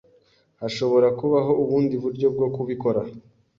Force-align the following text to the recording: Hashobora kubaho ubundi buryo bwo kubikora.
Hashobora 0.61 1.07
kubaho 1.19 1.51
ubundi 1.63 1.95
buryo 2.03 2.27
bwo 2.35 2.47
kubikora. 2.55 2.99